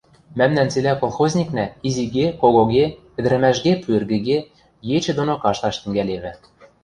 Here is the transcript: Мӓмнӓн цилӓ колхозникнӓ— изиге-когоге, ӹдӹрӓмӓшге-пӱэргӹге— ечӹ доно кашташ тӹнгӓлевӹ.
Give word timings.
Мӓмнӓн 0.37 0.67
цилӓ 0.73 0.93
колхозникнӓ— 1.01 1.65
изиге-когоге, 1.87 2.85
ӹдӹрӓмӓшге-пӱэргӹге— 3.17 4.37
ечӹ 4.97 5.11
доно 5.17 5.33
кашташ 5.43 5.75
тӹнгӓлевӹ. 5.81 6.31